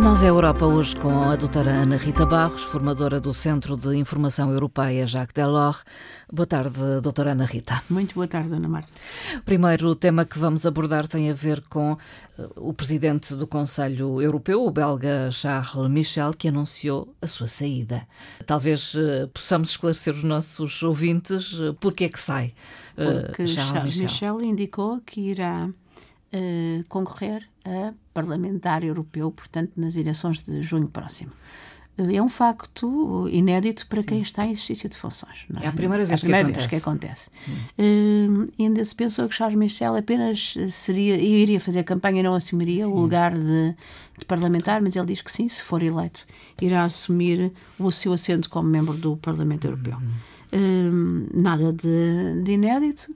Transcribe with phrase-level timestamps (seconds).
[0.00, 4.52] Nós é Europa hoje com a doutora Ana Rita Barros, formadora do Centro de Informação
[4.52, 5.84] Europeia Jacques Delors.
[6.30, 7.82] Boa tarde, doutora Ana Rita.
[7.88, 8.92] Muito boa tarde, Ana Marta.
[9.44, 11.98] Primeiro, o tema que vamos abordar tem a ver com uh,
[12.56, 18.06] o presidente do Conselho Europeu, o belga Charles Michel, que anunciou a sua saída.
[18.46, 22.52] Talvez uh, possamos esclarecer os nossos ouvintes uh, porque é que sai.
[22.94, 24.34] Porque Charles, Charles Michel.
[24.34, 25.68] Michel indicou que irá
[26.88, 31.32] concorrer a parlamentar europeu, portanto, nas eleições de junho próximo.
[31.98, 34.06] É um facto inédito para Sim.
[34.06, 35.46] quem está em exercício de funções.
[35.58, 35.64] É?
[35.64, 35.68] é?
[35.68, 37.30] a primeira vez, é a primeira que, vez acontece.
[37.40, 37.78] que acontece.
[37.78, 38.44] Hum.
[38.44, 42.92] Uh, ainda se pensou que Charles Michel apenas seria, iria fazer campanha, não assumiria sim.
[42.92, 43.74] o lugar de,
[44.18, 46.26] de, parlamentar, mas ele diz que sim, se for eleito,
[46.60, 49.96] irá assumir o seu assento como membro do Parlamento Europeu.
[50.52, 51.28] Uhum.
[51.32, 53.14] nada de, de inédito,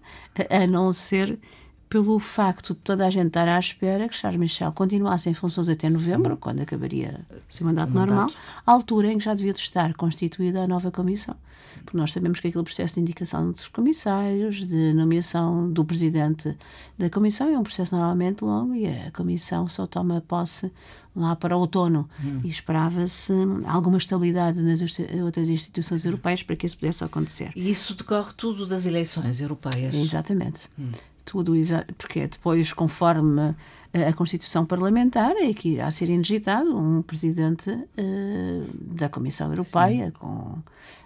[0.49, 1.39] a não ser
[1.91, 5.69] pelo facto de toda a gente estar à espera que Charles Michel continuasse em funções
[5.69, 8.31] até novembro, quando acabaria o seu mandato, mandato normal,
[8.65, 11.35] à altura em que já devia estar constituída a nova comissão.
[11.85, 16.57] Porque nós sabemos que aquele processo de indicação dos comissários, de nomeação do presidente
[16.97, 20.71] da comissão, é um processo normalmente longo e a comissão só toma posse
[21.17, 22.09] lá para o outono.
[22.23, 22.41] Hum.
[22.45, 23.33] E esperava-se
[23.67, 24.81] alguma estabilidade nas
[25.25, 27.51] outras instituições europeias para que isso pudesse acontecer.
[27.57, 29.95] E isso decorre tudo das eleições europeias?
[29.95, 30.69] Exatamente.
[30.79, 30.93] Hum
[31.25, 31.53] tudo,
[31.97, 33.55] porque é depois, conforme
[33.93, 40.13] a Constituição Parlamentar, é que irá ser indigitado um presidente uh, da Comissão Europeia, Sim.
[40.13, 40.59] com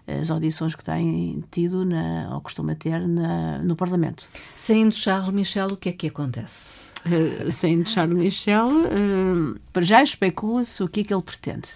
[0.06, 4.26] as audições que tem tido, na, ou costuma ter, na, no Parlamento.
[4.54, 6.93] Saindo Charles Michel, o que é que acontece?
[7.06, 11.68] Uh, saindo Charles Michel, uh, para já especula-se o que é que ele pretende.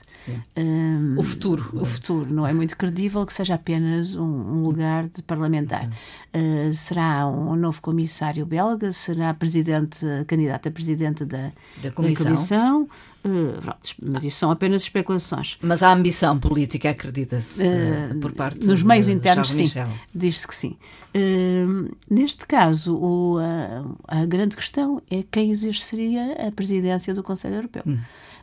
[0.56, 1.70] Um, o futuro.
[1.72, 2.32] O futuro.
[2.32, 5.88] Não é muito credível que seja apenas um, um lugar de parlamentar.
[6.34, 8.90] Uh, será um novo comissário belga?
[8.92, 11.50] Será presidente, candidato a presidente da,
[11.82, 12.24] da comissão?
[12.24, 12.88] Da comissão?
[13.28, 15.58] Uh, mas isso são apenas especulações.
[15.60, 19.66] Mas há ambição política, acredita-se, uh, por parte Nos meios internos, sim.
[20.14, 20.78] Diz-se que sim.
[21.14, 27.56] Uh, neste caso, o, a, a, grande questão é quem exerceria a presidência do Conselho
[27.56, 27.82] Europeu.
[27.86, 27.98] Hum.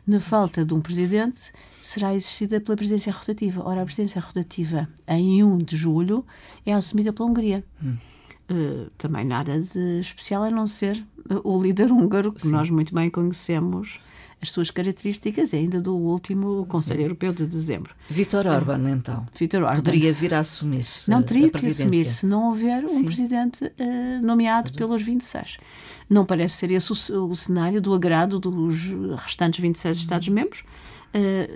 [0.06, 1.52] Na falta de um presidente,
[1.82, 3.62] será exercida pela presidência rotativa.
[3.64, 6.24] Ora, a presidência rotativa, em 1 de julho,
[6.64, 7.64] é assumida pela Hungria.
[7.82, 7.96] Hum.
[8.48, 11.04] Uh, também nada de especial a não ser
[11.42, 12.52] o líder húngaro, que Sim.
[12.52, 13.98] nós muito bem conhecemos
[14.40, 17.04] as suas características ainda do último Conselho Sim.
[17.04, 17.94] Europeu de dezembro.
[18.08, 19.24] Vítor Orban, então.
[19.34, 19.76] Vítor Orban.
[19.76, 23.04] Poderia vir a assumir Não teria que assumir se não houver um Sim.
[23.04, 25.58] presidente uh, nomeado pelos 26.
[26.08, 28.76] Não parece ser esse o, o, cenário do agrado dos
[29.16, 30.64] restantes 26 Estados-membros, uh,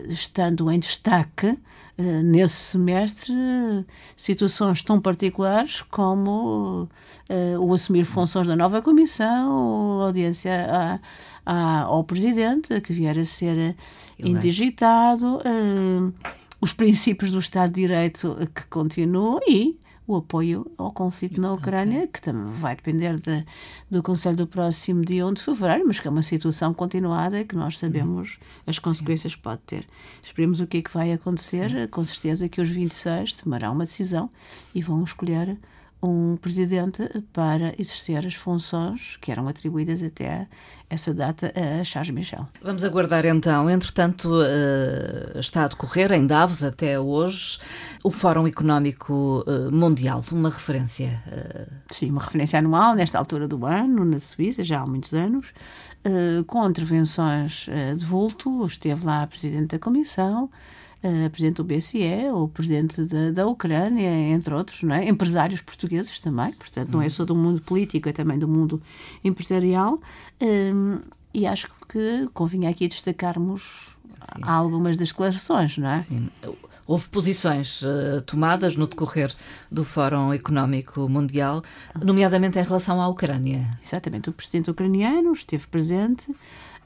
[0.09, 1.57] estando em destaque
[1.99, 3.35] Uh, nesse semestre
[4.17, 6.89] situações tão particulares como
[7.29, 10.99] uh, o assumir funções da nova comissão, a audiência à,
[11.45, 13.77] à, ao presidente, que vier a ser
[14.19, 15.41] indigitado,
[16.59, 19.77] os princípios do Estado de Direito que continuam e
[20.13, 23.45] o apoio ao conflito na Ucrânia, que também vai depender de,
[23.91, 27.45] do Conselho do próximo dia 1 de fevereiro, mas que é uma situação continuada e
[27.45, 29.87] que nós sabemos as consequências que pode ter.
[30.23, 31.71] Esperemos o que é que vai acontecer.
[31.71, 31.87] Sim.
[31.89, 34.31] Com certeza que os 26 tomarão uma decisão
[34.75, 35.59] e vão escolher
[36.03, 37.03] um presidente
[37.33, 40.47] para exercer as funções que eram atribuídas até
[40.89, 42.49] essa data a Charles Michel.
[42.63, 43.69] Vamos aguardar então.
[43.69, 47.59] Entretanto, uh, está a decorrer em Davos até hoje
[48.03, 51.23] o Fórum Económico uh, Mundial, uma referência.
[51.27, 51.73] Uh...
[51.91, 55.53] Sim, uma referência anual nesta altura do ano, na Suíça, já há muitos anos,
[56.47, 57.67] com intervenções
[57.97, 58.65] de vulto.
[58.65, 60.49] Esteve lá a Presidente da Comissão
[61.03, 65.09] uh, presidente do BCE, o presidente da, da Ucrânia, entre outros, não é?
[65.09, 68.81] empresários portugueses também, portanto, não é só do mundo político, é também do mundo
[69.25, 69.99] empresarial.
[70.41, 71.01] Um,
[71.33, 73.89] e acho que convinha aqui destacarmos
[74.21, 74.43] Sim.
[74.43, 76.01] algumas das declarações, não é?
[76.01, 76.29] Sim.
[76.91, 79.33] Houve posições uh, tomadas no decorrer
[79.71, 81.63] do Fórum Económico Mundial,
[82.03, 83.79] nomeadamente em relação à Ucrânia.
[83.81, 84.29] Exatamente.
[84.29, 86.35] O presidente ucraniano esteve presente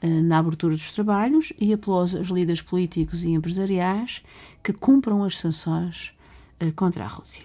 [0.03, 4.21] eh, na abertura dos trabalhos e apelou aos líderes políticos e empresariais
[4.63, 6.13] que cumpram as sanções
[6.61, 7.43] uh, contra a Rússia.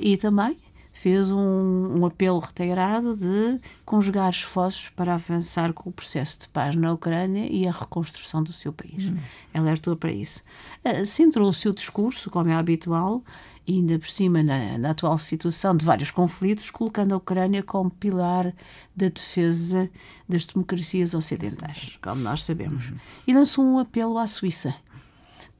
[0.00, 0.56] E também
[0.92, 6.76] fez um, um, apelo reiterado de conjugar esforços para avançar com o processo de paz
[6.76, 9.06] na Ucrânia e a reconstrução do seu país.
[9.06, 9.18] Uhum.
[9.54, 10.42] Alertou para isso.
[10.84, 13.24] Uh, centrou o seu discurso, como é habitual,
[13.66, 17.90] e ainda por cima na, na, atual situação de vários conflitos, colocando a Ucrânia como
[17.90, 18.54] pilar
[18.94, 19.88] da defesa
[20.28, 22.90] das democracias ocidentais, como nós sabemos.
[22.90, 22.96] Uhum.
[23.26, 24.74] E lançou um apelo à Suíça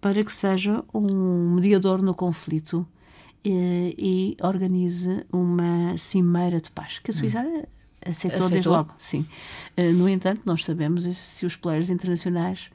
[0.00, 2.86] para que seja um mediador no conflito
[3.44, 7.62] e, e organize uma cimeira de paz, que a Suíça hum.
[8.04, 8.94] aceitou, aceitou, desde logo.
[8.98, 9.26] Sim.
[9.76, 12.70] Uh, no entanto, nós sabemos se os players internacionais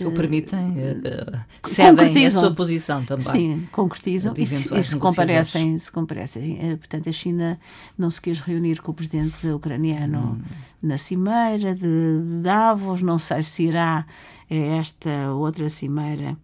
[0.00, 3.24] o permitem, uh, cedem a sua posição também.
[3.26, 5.76] Sim, concretizam e, se, e se comparecem.
[5.76, 6.76] Se comparecem.
[6.78, 7.60] Portanto, a China
[7.98, 10.42] não se quis reunir com o presidente ucraniano hum.
[10.82, 14.06] na cimeira de, de Davos, não sei se irá
[14.50, 16.36] a esta outra cimeira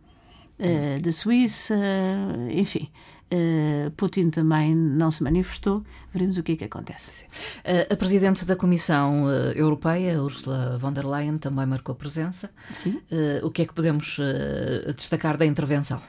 [0.59, 1.77] uh, da Suíça,
[2.51, 2.89] enfim.
[3.27, 5.83] Uh, Putin também não se manifestou.
[6.13, 7.25] Veremos o que é que acontece.
[7.25, 12.51] Uh, a Presidente da Comissão uh, Europeia, Ursula von der Leyen, também marcou presença.
[12.73, 13.01] Sim.
[13.43, 14.19] o que é que podemos
[14.97, 16.01] destacar da intervenção?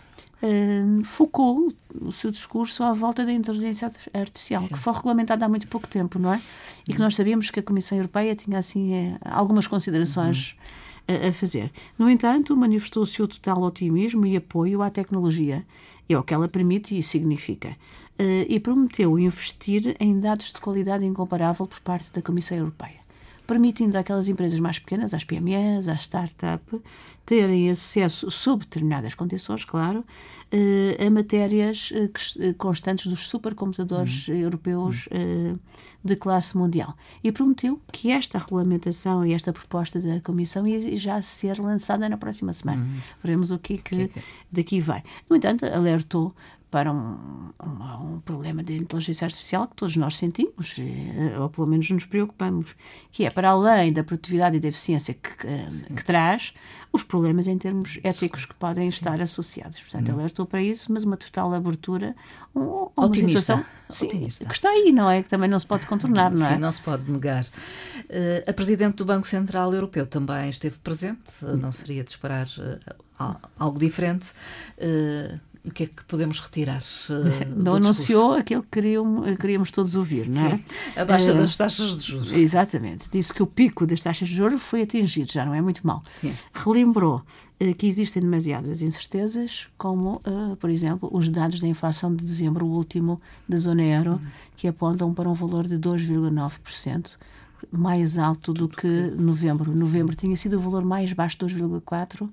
[1.04, 4.68] focou o seu discurso à volta da inteligência artificial, Sim.
[4.68, 6.40] que foi regulamentada há muito pouco tempo, não é?
[6.88, 7.06] E que uhum.
[7.06, 10.52] nós sabíamos que a Comissão Europeia tinha, assim, algumas considerações.
[10.52, 11.72] Uhum a, fazer.
[11.98, 15.66] No entanto, manifestou o seu total otimismo e apoio à tecnologia,
[16.10, 17.76] é o que ela permite e significa,
[18.18, 23.07] eh, e prometeu investir em dados de qualidade incomparável por parte da Comissão Europeia
[23.48, 26.82] permitindo àquelas empresas mais pequenas, às PMEs, às startups,
[27.26, 30.06] terem acesso, sob determinadas condições, claro,
[30.52, 32.10] eh, a matérias eh,
[32.40, 34.36] eh, constantes dos supercomputadores uhum.
[34.36, 35.58] europeus uhum.
[36.04, 36.96] de classe mundial.
[37.22, 42.18] E prometeu que esta regulamentação e esta proposta da Comissão ia já ser lançada na
[42.18, 42.82] próxima semana.
[42.82, 43.00] Uhum.
[43.24, 45.04] Veremos o que, é que, que daqui vai.
[45.30, 46.34] No entanto, alertou
[46.70, 51.66] para um, um, um, problema de inteligência artificial que todos nós sentimos, eh, ou pelo
[51.66, 52.76] menos nos preocupamos,
[53.10, 56.54] que é, para além da produtividade e da eficiência que, que, que traz,
[56.92, 58.96] os problemas em termos éticos que podem Sim.
[58.96, 59.80] estar associados.
[59.80, 60.16] Portanto, hum.
[60.16, 62.14] alertou para isso, mas uma total abertura,
[62.54, 63.56] uma Otimista.
[63.56, 65.24] situação Sim, que está aí, não é?
[65.24, 66.54] Que também não se pode contornar, não é?
[66.54, 67.46] Sim, não se pode negar.
[67.46, 73.36] Uh, a Presidente do Banco Central Europeu também esteve presente, não seria de esperar uh,
[73.58, 74.34] algo diferente.
[75.68, 76.82] O que é que podemos retirar?
[76.82, 80.52] Uh, não anunciou aquilo que queríamos, queríamos todos ouvir, não é?
[80.52, 80.64] Sim,
[80.96, 82.32] a baixa uh, das taxas de juros.
[82.32, 83.10] Exatamente.
[83.12, 86.02] Disse que o pico das taxas de juros foi atingido, já não é muito mal.
[86.06, 86.34] Sim.
[86.54, 87.22] Relembrou
[87.60, 90.22] uh, que existem demasiadas incertezas, como,
[90.60, 94.20] por exemplo, os dados da inflação de dezembro, o último da zona euro, uhum.
[94.56, 97.18] que apontam para um valor de 2,9%
[97.72, 98.88] mais alto do que
[99.18, 99.76] novembro.
[99.76, 102.30] Novembro tinha sido o valor mais baixo, 2,4%.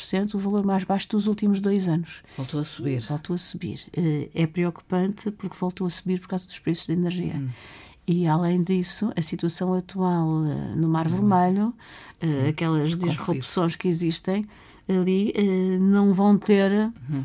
[0.00, 2.22] 5%, o valor mais baixo dos últimos dois anos.
[2.36, 3.00] Voltou a subir.
[3.02, 3.80] Voltou a subir.
[3.96, 7.34] Eh, é preocupante porque voltou a subir por causa dos preços da energia.
[7.36, 7.48] Hum.
[8.06, 11.10] E, além disso, a situação atual eh, no Mar hum.
[11.10, 11.74] Vermelho,
[12.20, 14.46] eh, Sim, aquelas disrupções que existem
[14.88, 15.32] ali,
[15.80, 16.70] não vão ter
[17.08, 17.24] uhum.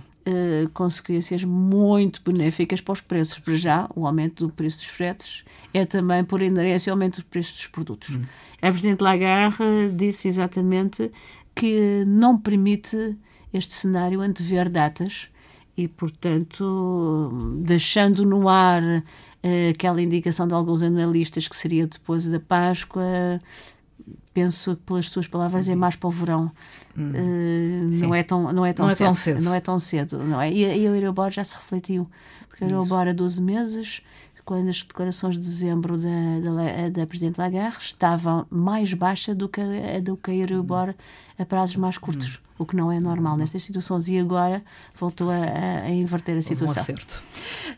[0.74, 3.40] consequências muito benéficas para os preços.
[3.40, 5.44] Para já, o aumento do preço dos fretes
[5.74, 8.10] é também, por inerência, o aumento dos preços dos produtos.
[8.10, 8.26] Uhum.
[8.62, 9.58] A Presidente Lagarde
[9.96, 11.12] disse exatamente
[11.58, 13.18] que não permite
[13.52, 15.30] este cenário antever datas
[15.76, 17.30] e, portanto,
[17.64, 23.04] deixando no ar uh, aquela indicação de alguns analistas que seria depois da Páscoa,
[24.34, 26.52] penso que pelas suas palavras é mais para o verão.
[26.96, 27.12] Hum.
[27.12, 29.42] Uh, não é tão não é tão, não cedo, é tão cedo.
[29.42, 30.52] Não é tão cedo, não é?
[30.52, 32.08] E, e a Euribor já se refletiu,
[32.48, 34.04] porque a Euribor a 12 meses
[34.48, 36.10] quando as declarações de dezembro da,
[36.42, 39.62] da, da Presidente Lagarde estavam mais baixa do que,
[40.02, 40.96] do que a Euribor
[41.38, 42.40] a prazos mais curtos, hum.
[42.60, 44.08] o que não é normal nestas situações.
[44.08, 44.64] E agora
[44.98, 45.36] voltou a,
[45.84, 46.78] a inverter a situação.
[46.78, 47.22] Um acerto.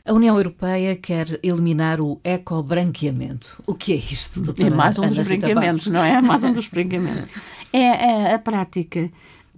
[0.05, 3.63] A União Europeia quer eliminar o ecobranqueamento.
[3.65, 4.67] O que é isto, doutora?
[4.67, 6.11] É mais um dos branqueamentos, não é?
[6.11, 6.21] é?
[6.21, 7.31] Mais um dos branqueamentos.
[7.73, 9.09] É, é a prática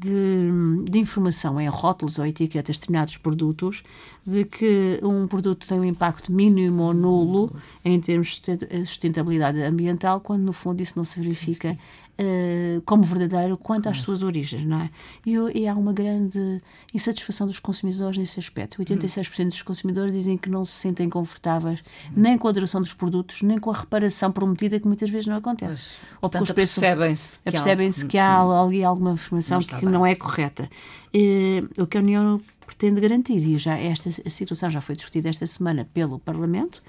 [0.02, 3.84] de, de, informação em rótulos ou etiquetas de determinados produtos
[4.26, 7.52] de que um produto tem um impacto mínimo ou nulo
[7.86, 11.78] em termos de sustentabilidade ambiental, quando no fundo isso não se verifica
[12.22, 14.90] uh, como verdadeiro quanto às suas origens, não é?
[15.26, 16.62] E, e, há uma grande
[16.94, 18.82] insatisfação dos consumidores nesse aspecto.
[18.82, 21.84] 86% dos consumidores dizem que não se sentem confortáveis
[22.16, 25.38] nem com a duração dos produtos, nem com a reparação prometida, que muitas vezes não
[25.38, 25.82] acontece.
[25.82, 26.12] Pois.
[26.22, 29.94] Ou porque percebem-se que, percebem que há ali alguma informação não que bem.
[29.94, 30.70] não é correta.
[31.14, 32.40] Uh, o que a União
[32.72, 36.82] pretende garantir, e já esta situação já foi discutida esta semana pelo Parlamento,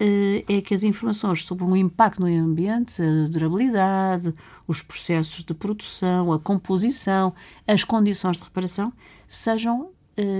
[0.00, 4.34] eh, é que as informações sobre o impacto no ambiente, a durabilidade,
[4.66, 7.32] os processos de produção, a composição,
[7.66, 8.92] as condições de reparação,
[9.28, 9.92] sejam uh,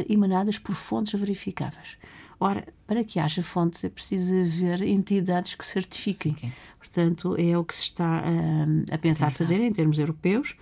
[0.09, 1.97] emanadas por fontes verificáveis.
[2.41, 6.33] Ora, para que haja fontes é preciso haver entidades que certifiquem.
[6.33, 6.53] Okay.
[6.79, 10.55] Portanto, é o que se está a, a pensar fazer em termos europeus,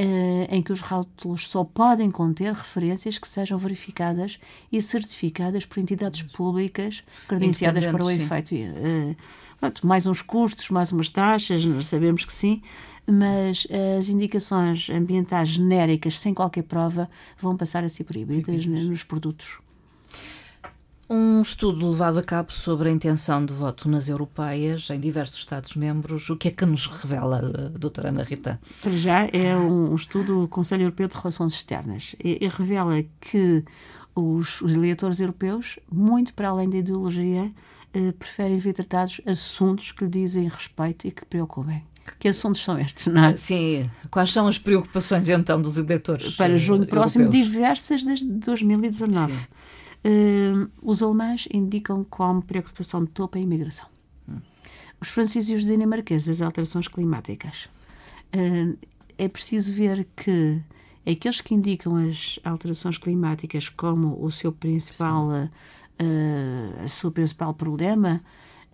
[0.00, 4.40] uh, em que os rótulos só podem conter referências que sejam verificadas
[4.72, 8.54] e certificadas por entidades públicas credenciadas para o efeito.
[8.54, 9.16] Uh,
[9.60, 12.60] pronto, mais uns custos, mais umas taxas, sabemos que sim,
[13.06, 13.66] mas
[13.98, 17.08] as indicações ambientais genéricas, sem qualquer prova,
[17.38, 19.60] vão passar a ser proibidas nos produtos.
[21.12, 26.30] Um estudo levado a cabo sobre a intenção de voto nas europeias em diversos Estados-membros,
[26.30, 27.40] o que é que nos revela,
[27.76, 28.60] doutora Ana Rita?
[28.80, 33.64] Para já é um estudo do Conselho Europeu de Relações Externas e, e revela que
[34.14, 37.50] os, os, eleitores europeus, muito para além da ideologia,
[37.92, 41.82] eh, preferem ver tratados assuntos que lhe dizem respeito e que preocupem.
[42.20, 43.36] Que assuntos são estes, não é?
[43.36, 43.90] Sim.
[44.12, 46.36] Quais são as preocupações então dos eleitores?
[46.36, 49.32] Para junho próximo, diversas desde 2019.
[49.32, 49.38] Sim.
[50.02, 53.86] Uh, os alemães indicam como preocupação de topo a imigração.
[55.00, 57.68] Os franceses e os dinamarqueses, as alterações climáticas.
[58.34, 58.76] Uh,
[59.18, 60.60] é preciso ver que
[61.06, 68.22] aqueles que indicam as alterações climáticas como o seu principal, uh, o seu principal problema,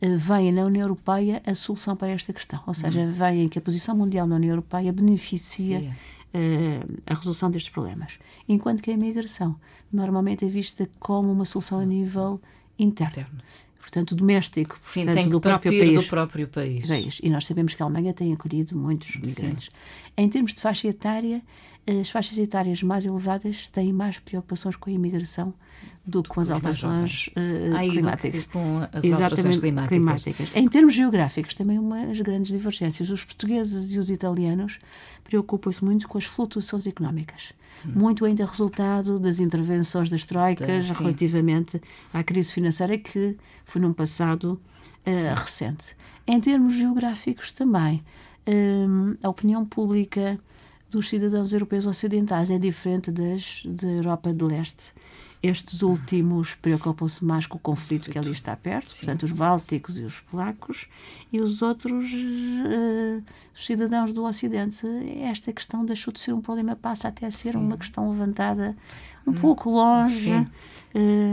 [0.03, 2.61] uh, veem na União Europeia a solução para esta questão.
[2.67, 3.11] Ou seja, uhum.
[3.11, 5.93] veem que a posição mundial na União Europeia beneficia Sim
[7.07, 8.19] a resolução destes problemas.
[8.49, 9.57] Enquanto que a imigração
[9.93, 12.41] normalmente é vista como uma solução a nível
[12.79, 13.13] interno.
[13.13, 13.43] interno.
[13.81, 15.95] Portanto, doméstico, Sim, portanto, tem do próprio país.
[15.95, 16.87] do próprio país.
[16.87, 17.21] país.
[17.23, 19.67] E nós sabemos que a Alemanha tem acolhido muitos migrantes.
[19.67, 19.71] Sim.
[20.17, 21.41] Em termos de faixa etária,
[21.87, 25.55] as faixas etárias mais elevadas têm mais preocupações com a imigração
[26.05, 28.45] do que com as alterações uh, climáticas.
[28.47, 29.89] Com as Exatamente, alterações climáticas.
[29.89, 30.51] climáticas.
[30.55, 33.11] Em termos geográficos, também umas grandes divergências.
[33.11, 34.79] Os portugueses e os italianos
[35.25, 37.53] preocupam-se muito com as flutuações económicas.
[37.85, 37.93] Hum.
[37.95, 41.81] Muito ainda resultado das intervenções das troicas relativamente
[42.13, 44.61] à crise financeira que foi num passado
[45.07, 45.97] uh, recente.
[46.27, 48.01] Em termos geográficos também,
[48.47, 50.39] um, a opinião pública
[50.91, 54.93] dos cidadãos europeus ocidentais é diferente das da Europa de Leste.
[55.43, 58.97] Estes últimos preocupam-se mais com o conflito que ali está perto, Sim.
[58.99, 60.87] portanto, os bálticos e os polacos,
[61.33, 63.23] e os outros, uh,
[63.55, 64.87] os cidadãos do Ocidente,
[65.21, 67.59] esta questão deixou de ser um problema, passa até a ser Sim.
[67.59, 68.75] uma questão levantada
[69.27, 69.35] um hum.
[69.35, 70.31] pouco longe.
[70.31, 70.47] Sim.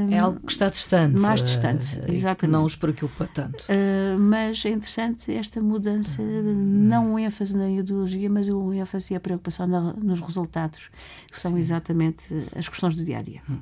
[0.09, 1.19] É algo que está distante.
[1.19, 2.39] Mais distante, uh, exatamente.
[2.39, 3.63] Que não os preocupa tanto.
[3.63, 9.15] Uh, mas é interessante esta mudança, não um ênfase na ideologia, mas um ênfase e
[9.15, 10.89] a preocupação na, nos resultados,
[11.31, 11.59] que são Sim.
[11.59, 13.41] exatamente as questões do dia a dia.
[13.49, 13.59] Hum.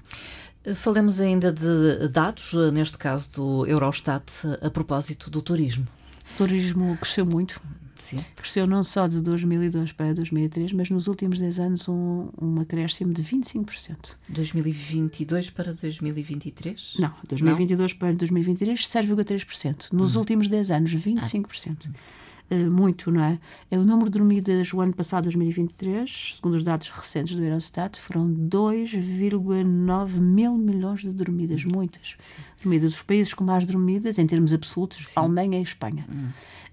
[0.75, 4.25] Falemos ainda de dados, neste caso do Eurostat,
[4.62, 5.88] a propósito do turismo.
[6.36, 7.60] O turismo cresceu muito.
[8.01, 8.25] Sim.
[8.36, 13.13] Cresceu não só de 2002 para 2003, mas nos últimos 10 anos um, um acréscimo
[13.13, 14.15] de 25%.
[14.27, 16.96] 2022 para 2023?
[16.98, 18.00] Não, 2022 não?
[18.00, 19.93] para 2023, 6,3%.
[19.93, 20.20] Nos hum.
[20.20, 21.77] últimos 10 anos, 25%.
[21.86, 22.22] Ah.
[22.51, 23.39] Uh, muito, não é?
[23.70, 23.77] é?
[23.77, 28.27] O número de dormidas o ano passado, 2023, segundo os dados recentes do Eurostat, foram
[28.27, 32.41] 2,9 mil milhões de dormidas, muitas Sim.
[32.62, 32.93] dormidas.
[32.96, 35.13] Os países com mais dormidas, em termos absolutos, Sim.
[35.15, 36.05] Alemanha e Espanha.
[36.12, 36.29] Hum.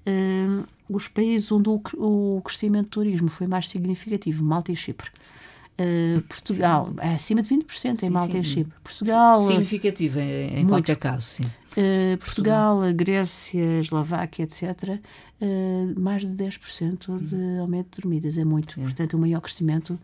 [0.07, 5.11] Uh, os países onde o, o, crescimento do turismo foi mais significativo, Malta e Chipre.
[5.79, 8.39] Uh, Portugal, é acima de 20% em Malta sim.
[8.39, 8.73] e Chipre.
[8.83, 9.43] Portugal.
[9.43, 11.45] Significativo em, em qualquer caso, sim.
[11.45, 14.99] Uh, Portugal, a Grécia, Eslováquia, etc.,
[15.41, 17.61] uh, mais de 10% de hum.
[17.61, 18.39] aumento de dormidas.
[18.39, 18.75] É muito.
[18.75, 18.83] Sim.
[18.83, 19.99] Portanto, o maior crescimento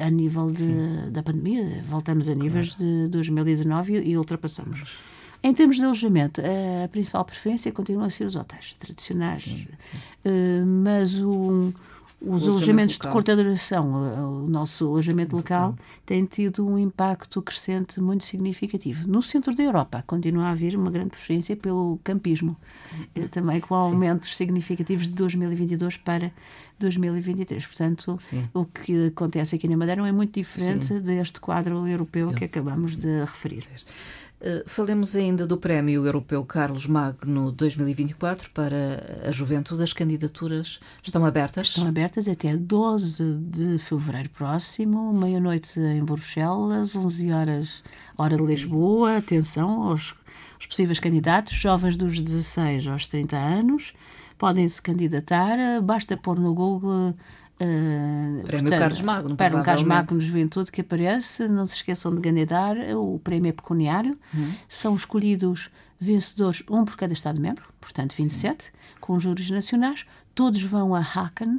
[0.00, 1.82] a nível de, da pandemia.
[1.88, 3.02] Voltamos a níveis claro.
[3.02, 4.98] de 2019 e ultrapassamos.
[5.46, 9.96] Em termos de alojamento, a principal preferência continua a ser os hotéis tradicionais, sim, sim.
[10.24, 11.72] Uh, mas o,
[12.20, 18.00] os o alojamentos de curta duração, o nosso alojamento local, tem tido um impacto crescente
[18.00, 19.06] muito significativo.
[19.06, 22.56] No centro da Europa, continua a haver uma grande preferência pelo campismo,
[23.14, 23.28] uhum.
[23.28, 24.38] também com aumentos Sim.
[24.38, 26.32] significativos de 2022 para
[26.80, 27.64] 2023.
[27.66, 28.48] Portanto, Sim.
[28.52, 30.98] o que acontece aqui na Madeira não é muito diferente Sim.
[30.98, 32.34] deste quadro europeu Eu...
[32.34, 33.64] que acabamos de referir.
[34.38, 39.82] Uh, falemos ainda do Prémio Europeu Carlos Magno 2024 para a juventude.
[39.82, 41.68] As candidaturas estão abertas?
[41.68, 47.82] Estão abertas até 12 de fevereiro próximo, meia-noite em Bruxelas, 11 horas,
[48.18, 49.16] hora de Lisboa.
[49.16, 50.14] Atenção aos,
[50.54, 53.94] aos possíveis candidatos, jovens dos 16 aos 30 anos,
[54.36, 55.80] podem se candidatar.
[55.82, 57.14] Basta pôr no Google
[57.58, 59.36] Uh, prémio portanto, Carlos Magno.
[59.36, 61.48] Prémio Carlos Magno de Juventude que aparece.
[61.48, 62.76] Não se esqueçam de candidatar.
[62.96, 64.18] O prémio é pecuniário.
[64.34, 64.52] Uhum.
[64.68, 68.70] São escolhidos vencedores, um por cada Estado-membro, portanto 27, Sim.
[69.00, 70.04] com juros nacionais.
[70.34, 71.58] Todos vão a Haken,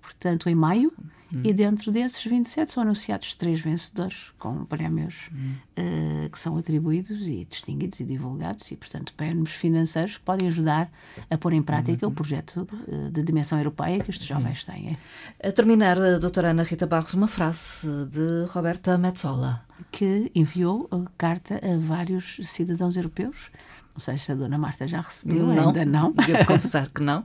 [0.00, 0.92] portanto em maio.
[1.32, 1.42] Uhum.
[1.44, 5.54] E dentro desses 27 são anunciados três vencedores com prémios uhum.
[5.78, 10.90] Uh, que são atribuídos e distinguidos e divulgados, e, portanto, prémios financeiros que podem ajudar
[11.30, 12.12] a pôr em prática uhum.
[12.12, 14.96] o projeto uh, de dimensão europeia que estes jovens têm.
[15.42, 19.64] A terminar, doutora Ana Rita Barros, uma frase de Roberta Metzola.
[19.92, 23.50] Que enviou carta a vários cidadãos europeus
[23.96, 26.12] não sei se a Dona Marta já recebeu, não, ainda não.
[26.12, 27.24] Devo confessar que não.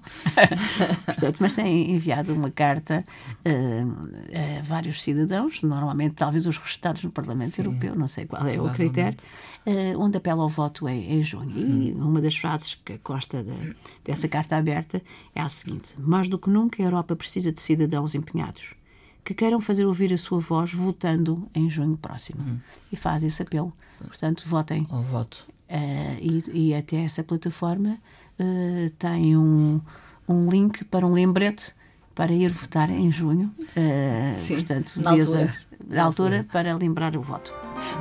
[1.05, 3.03] Portanto, mas tem enviado uma carta
[3.45, 8.40] uh, a vários cidadãos, normalmente talvez os restados no Parlamento Sim, Europeu, não sei qual
[8.47, 9.17] é o critério,
[9.65, 11.57] uh, onde apela ao voto em, em junho.
[11.57, 12.07] E hum.
[12.07, 15.01] uma das frases que consta de, dessa carta aberta
[15.35, 18.75] é a seguinte: Mais do que nunca, a Europa precisa de cidadãos empenhados
[19.23, 22.41] que queiram fazer ouvir a sua voz votando em junho próximo.
[22.41, 22.57] Hum.
[22.91, 23.71] E faz esse apelo.
[23.99, 24.87] Portanto, votem.
[24.89, 25.45] Ao voto.
[25.69, 27.97] Uh, e, e, até essa plataforma
[28.39, 29.79] uh, tem um,
[30.27, 31.73] um link para um lembrete
[32.15, 33.51] para ir votar em junho.
[33.75, 35.53] Uh, Sim, portanto, na altura.
[35.87, 37.53] na altura para lembrar o voto.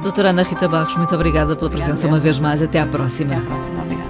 [0.03, 2.63] Doutora Ana Rita Barros, muito obrigada pela presença uma vez mais.
[2.63, 3.35] Até à próxima.
[3.35, 3.83] Até à próxima.
[3.83, 4.10] Obrigada.